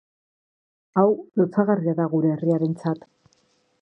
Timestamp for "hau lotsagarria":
1.01-1.95